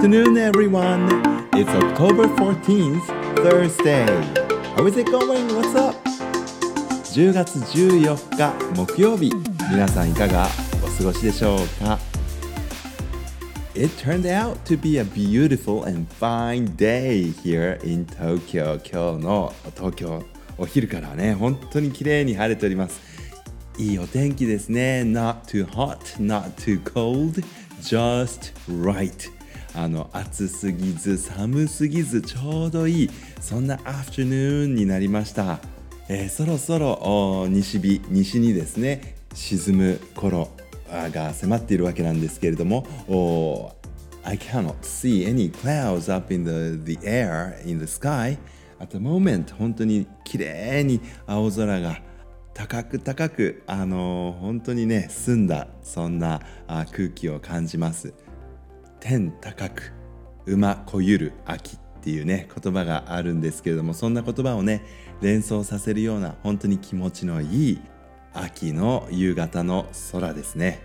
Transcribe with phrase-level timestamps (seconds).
[0.00, 1.04] afternoon, everyone.
[1.52, 3.04] It's October 14th,
[3.36, 4.06] Thursday.
[4.74, 5.46] How is it going?
[5.54, 5.94] What's up?
[7.12, 9.30] 10月14日木曜日。
[9.70, 10.48] 皆さんいかが
[10.82, 11.98] お過ごしでしょうか
[13.74, 18.80] It turned out to be a beautiful and fine day here in Tokyo.
[18.80, 20.24] 今日の東京
[20.56, 23.02] お昼からね、本当に綺麗に晴れております。
[23.76, 25.02] いいお天気ですね。
[25.02, 27.44] Not too hot, not too cold,
[27.82, 29.39] just right.
[29.74, 33.10] あの暑すぎず寒すぎずちょうどいい
[33.40, 35.60] そんなアフタヌーンになりました、
[36.08, 40.50] えー、そろそろ西日西にですね沈む頃
[40.90, 42.86] が迫っているわけなんですけれども
[44.22, 48.36] I cannot see any clouds up in the, the air in the sky.
[48.78, 52.00] At the moment 本当に綺麗に青空が
[52.54, 58.12] 高く高くあのー本当にね澄んだそんな空気を感じます。
[59.00, 59.92] 天高く
[60.46, 64.84] 馬こゆる秋っていうね言葉があるんですけれどもそんな言葉をね
[65.20, 67.80] 連想させるような本当に気持ちのいい
[68.32, 70.80] 秋の夕方の空ですね。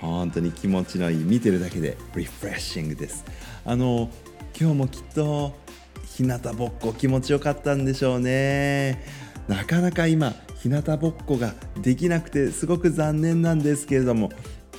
[0.00, 3.24] 本当に気持ちのいい見てるだけでリフレッシングです。
[3.64, 4.10] あの
[4.58, 5.54] 今日もきっと
[6.04, 9.02] 日向ぼっこ気持ちよかったんでしょうね。
[9.48, 14.30] なかなか今日向ぼっこができなくてすごく残念なんですけれども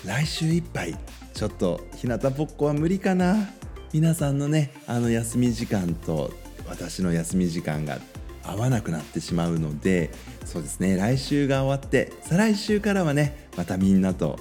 [0.04, 0.98] 来週いっぱい
[1.34, 3.50] ちょっと日向ぼっこは無理かな。
[3.94, 6.34] 皆さんのねあの休み時間と
[6.68, 8.00] 私の休み時間が
[8.44, 10.12] 合わなくなってしまうので
[10.44, 14.38] そうですね来週が終わって再来週からはねまたみんなと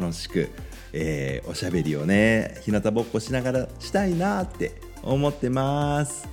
[0.00, 0.48] 楽しく、
[0.92, 6.28] えー、おしゃべりをね日向ぼっこしながらしたいなって思ってます。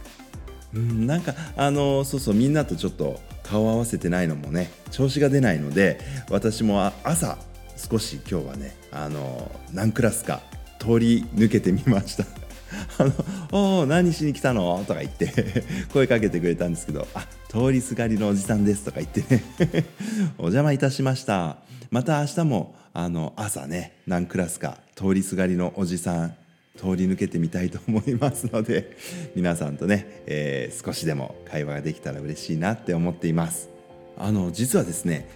[0.74, 7.38] うんなんかあのそうそうみんなとちょっと顔合わせてないのもね調子が出ないので私も朝
[7.78, 10.42] 少し今日はねあの何クラスか
[10.80, 12.26] 通り抜けてみました。
[12.98, 13.06] あ
[13.52, 15.32] の「お何しに来たの?」とか言って
[15.94, 19.44] 声かけてくれたんですけど「あ通りすがりのおじさんです」とか言ってね。
[20.38, 21.58] お邪魔いたしました。
[21.92, 26.36] また明日もあの朝ね何クラスか通りすがりのおじさん
[26.78, 28.98] 通り抜けてみたいと思いますので
[29.36, 33.70] 皆さんとね、えー、少しでも会話ができたら嬉しいなって思っています。
[34.18, 35.28] あの実はですね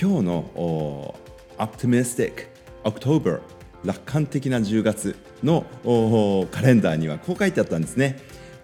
[0.00, 1.14] 今日の
[1.58, 2.48] Optimistic
[2.84, 3.40] October
[3.84, 5.64] 楽観的な10月の
[6.50, 8.18] カレンダーにはこう書いてあったんですね。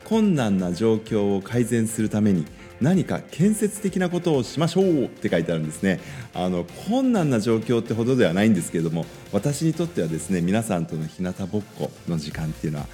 [0.04, 2.44] 困難な状況を改善するために
[2.81, 6.00] 何か建設的なことをしましょうって書いてあるんですね。
[6.34, 12.86] あの困難な状況ってほどではないんですけれども私にとってはですね皆さんとの日向ぼっこの時間っていうのは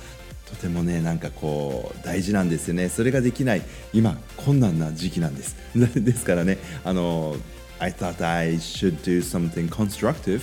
[0.47, 2.91] とてもねなんかこう大事なんですよね。
[2.91, 3.62] それができない
[3.94, 5.56] 今困難な時期なんです。
[5.75, 7.37] ですからねあの
[7.81, 10.43] I thought I should do something constructive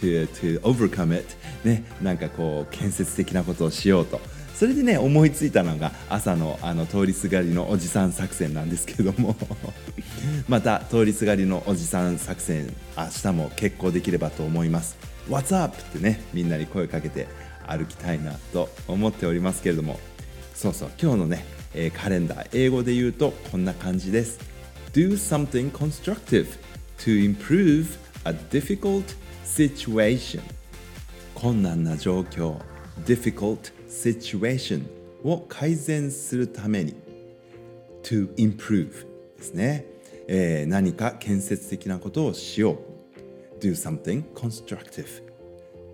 [0.00, 1.36] to, to overcome it.
[1.64, 4.20] ねなんかこう建設的なことをしようと。
[4.54, 9.36] それでね思いついたのが朝のあの通りすがりのおじさん作戦なんですけども。
[10.48, 14.96] また通りすがりのおじさん作戦明日も決行できればと思います。
[15.28, 15.76] What's up?
[15.76, 17.26] ってねみんなに声かけて
[17.66, 19.98] 歩きたいなと思っておりますけれども。
[20.54, 21.44] そうそう今日のね、
[21.74, 22.48] えー、カレンダー。
[22.52, 24.51] 英語で言うとこんな感じです。
[24.92, 26.58] Do something constructive
[26.98, 30.42] to improve a difficult situation
[31.34, 32.60] 困難な状況
[33.06, 34.84] difficult situation
[35.24, 36.94] を改善するために
[38.02, 39.06] to improve
[39.38, 39.86] ですね、
[40.28, 45.22] えー、何か建設的なことをしよう do something constructive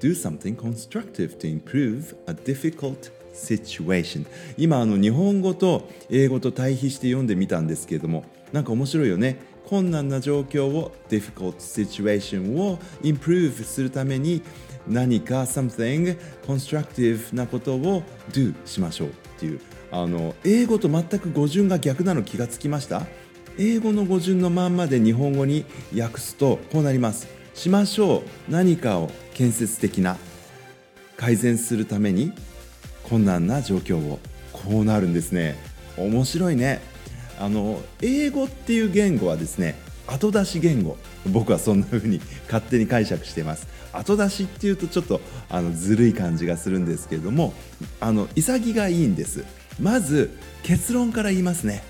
[0.00, 4.26] do something constructive to improve a difficult situation
[4.56, 9.38] 今あの日本語と英語と対比して読んでみたんですけれどもなんか面白いよね。
[9.66, 14.42] 困難な状況を difficult situation を improve するために
[14.86, 19.08] 何か something constructive なことを do しましょう。
[19.08, 19.60] っていう。
[19.90, 23.06] あの英語と全く語順が逆なの気がつきました？
[23.58, 25.64] 英語の語順のまんまで日本語に
[25.96, 27.26] 訳すとこうなります。
[27.54, 28.22] しましょう。
[28.50, 30.16] 何かを建設的な
[31.16, 32.32] 改善するために
[33.02, 34.18] 困難な状況を。
[34.52, 35.56] こうなるんですね。
[35.96, 36.80] 面白いね。
[37.38, 40.96] あの英語っていう言語はですね後出し言語。
[41.26, 43.68] 僕はそんな風に勝手に解釈しています。
[43.92, 45.20] 後出しっていうとちょっと
[45.50, 47.52] あのずるい感じがするんですけれども
[48.00, 49.44] あの潔がいいんです。
[49.80, 50.30] まず
[50.62, 51.82] 結論から言いますね。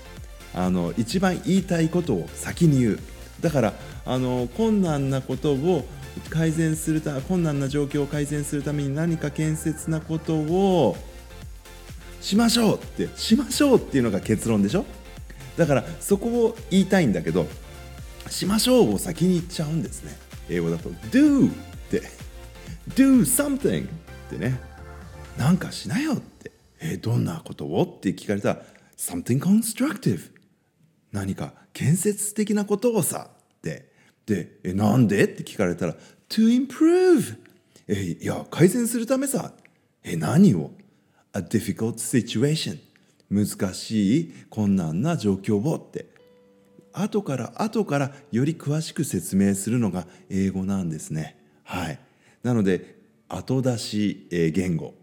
[0.53, 2.99] あの一番言いたいことを先に言う。
[3.41, 3.73] だから
[4.05, 5.85] あの困難なことを
[6.29, 10.97] 改善するた困難な状況を改善するために何か建設なことを
[12.19, 14.85] しましょうってしましょうっていうのが結論でしょ。
[15.59, 17.45] だからそこを言いたいんだけど
[18.29, 20.15] しましょうを先に言っちゃうんですね。
[20.49, 21.53] 英語だと do っ
[21.91, 22.01] て。
[22.95, 23.89] do something っ
[24.29, 24.57] てね。
[25.37, 26.51] なんかしなよって。
[26.79, 28.61] えどんなことをって聞かれたら
[28.95, 30.31] something constructive
[31.11, 33.91] 何か建設的なことをさって。
[34.25, 35.95] でえなんでって聞かれたら
[36.29, 37.37] to improve
[37.89, 39.51] えいや改善するためさ。
[40.03, 40.71] え何を
[41.33, 42.79] ？A difficult situation
[43.29, 46.07] 難しい困難な状況をって。
[46.91, 51.37] 後から後からより詳しく説明するのが英語なんですね。
[51.63, 51.99] はい。
[52.43, 52.97] なので
[53.27, 54.95] 後出し言語。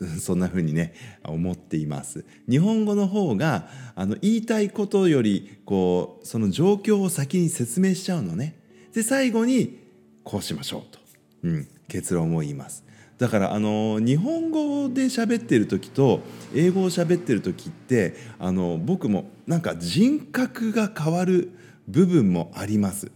[0.18, 0.94] そんな風にね
[1.24, 2.24] 思っています。
[2.48, 8.58] 日本語の方があの言いたいことよりこうその状況を先に説明しちゃうのね。
[8.94, 9.78] で最後に
[10.24, 10.98] こうしましょうと、
[11.42, 12.84] うん、結論を言います。
[13.20, 16.20] だからあの日本語で喋ってる時と
[16.54, 21.52] 英語を喋ってる時ってあの僕もなんか人格が変わる
[21.86, 23.12] 部分もあります。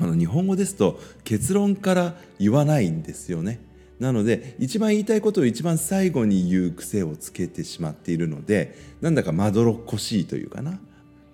[0.00, 3.60] あの日本語ですと結論から言わないんですよね。
[4.00, 10.80] なので一番言いたいことを一番最後に言う癖をつけてしまっているのでなんだかまどろっこしいというかな、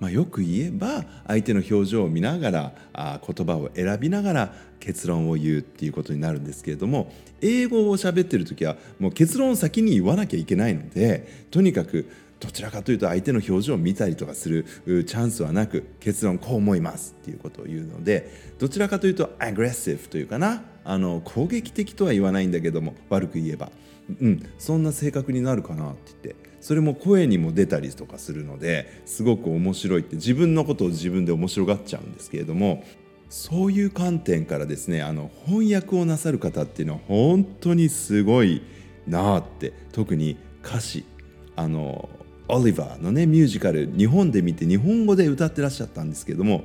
[0.00, 12.10] まあ、よく言えば相手の表情を見ながらあ言葉を選びながら結論を言うっていうことになるんですけれども英語を喋ってる時はもう結論を先に言わなきゃいけないのでとにかく
[12.40, 23.70] どちらかというと相手の表情を見たりとかするチャンスはなく結論こう思いますっていうことを言うのでどちらかというとアグレッシブというかなあの攻撃的とは言わないんだけども悪く言えば、
[24.20, 26.53] うん、そんな性格になるかなって言って。
[26.64, 32.84] それも声にも出たりとかするのですごく面白いって自分のことを自分で面白がっちゃうんですけれども
[33.28, 38.62] そういう観点からですねあの翻訳をなさる方っていうのは本当にすごい
[39.06, 41.04] なって特に歌詞
[41.54, 42.08] あの
[42.48, 46.64] オリバーのねミュージカル日本で見て日本語で歌ってらっしゃったんですけども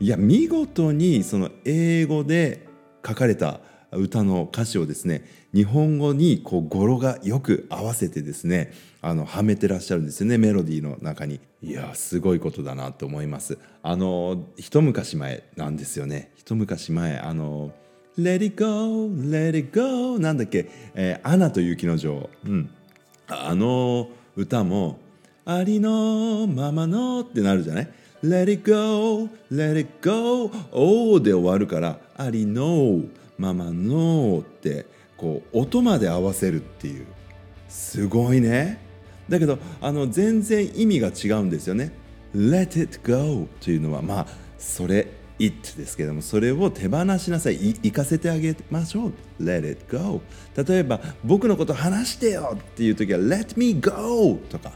[0.00, 2.66] いや見事にその英語で
[3.06, 3.60] 書かれた
[3.92, 5.24] 歌の歌詞をですね
[5.54, 11.40] 日本語にこう語呂がよく合わせてですねあのはめてらっしゃるんですよねメロディーの中に。
[11.62, 13.58] いやすごいことだなと思います。
[13.82, 16.30] あの一昔前なんですよね。
[16.36, 17.72] 一昔前あの
[18.18, 22.70] 「Let it go let it go」なんだっけ「えー、アナと雪の女王」うん。
[23.28, 24.98] あの歌も
[25.44, 27.88] ありのままのってなるじゃない
[28.22, 33.00] ？Let it go, let it go, O で終わるからありの
[33.38, 34.86] ままのって
[35.16, 37.06] こう音まで合わせるっていう。
[37.68, 38.78] すごいね。
[39.28, 41.92] だけどあの全然意味が違うんですよね。
[42.34, 44.26] Let it go というのはまあ
[44.58, 49.12] それ it ですけどもそれを手放しなさい行かせてあげましょう。
[49.40, 50.20] Let it go
[50.56, 54.72] 例えば僕のこと話してよっていう時は Let me go とか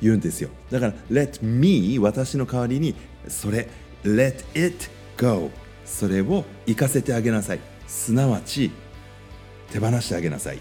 [0.00, 0.50] 言うんですよ。
[0.70, 2.94] だから let me 私の代わりに
[3.28, 3.68] それ
[4.04, 5.50] let it go
[5.92, 7.60] それを行かせてあげなさい。
[7.86, 8.72] すなわち
[9.70, 10.60] 手放してあげなさい。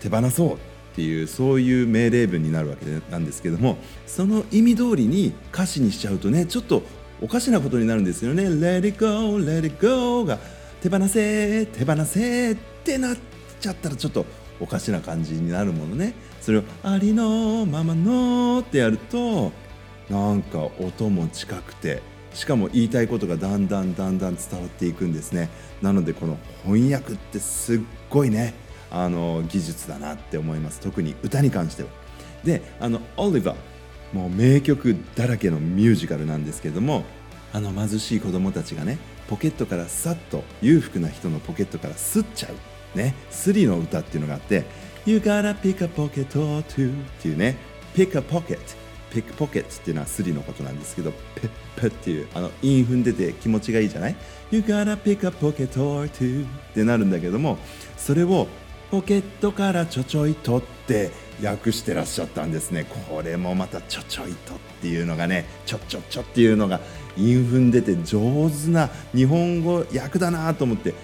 [0.00, 0.58] 手放そうっ
[0.94, 3.76] ていうそういう命令文になるわけなんですけども
[4.06, 6.82] その意味通りに歌詞にしちゃうとねちょっと
[7.20, 8.44] おかしなことになるんですよね。
[8.44, 10.38] Let it go, let it go が
[10.80, 13.16] 手放せ手放せってなっ
[13.60, 14.24] ちゃったらちょっと
[14.58, 16.14] おかしな感じになるものね。
[16.40, 19.52] それを「ありのままの」ってやると
[20.08, 22.00] なんか音も近くて
[22.36, 25.48] しかも言いたいことがだんだんだんだん伝わっていくんですね。
[25.80, 28.52] なのでこの翻訳ってすっごいね
[28.90, 30.80] あの技術だなって思います。
[30.80, 31.88] 特に歌に関しては。
[32.44, 33.56] であのオリバー
[34.12, 37.04] もう名曲だらけのミュージカルなんですけども
[37.54, 42.98] あの貧しい子供たちがねポケットからさっと裕福な人のポケットからすっちゃう。
[42.98, 44.64] ね、スリの歌っていうのがあって
[45.06, 47.56] You gotta pick a pocket or two っていうね
[47.94, 48.58] pick a pocket
[49.10, 54.16] pick pocket っていうのはスリのことなんですけどペッペっていうあの韻踏んでて気持ちがいいじゃない
[54.50, 57.58] ？You gotta pick a pocket or two ってなるんだけども
[57.96, 58.48] それを
[58.90, 61.10] ポケットからちょちょいとって
[61.42, 62.86] 訳してらっしゃったんですね。
[63.10, 66.80] これもまたちょちょいとっていうのがねちょちょちょっていうのが
[67.16, 70.94] 韻踏んでて上手な日本語訳だなと思って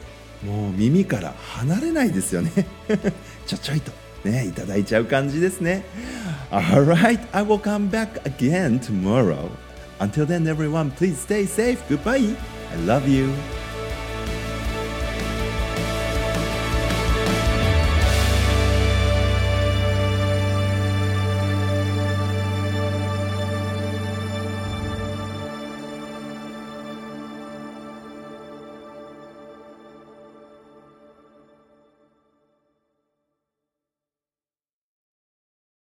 [0.45, 2.51] もう耳から離れないですよね。
[3.47, 3.93] ちょちょいと
[4.24, 5.84] ねいただいちゃう感じですね
[6.52, 9.50] Alright, I will come back again tomorrow.
[10.00, 11.84] Until then, everyone, please stay safe.
[11.90, 12.36] Goodbye.
[12.72, 13.34] I love you.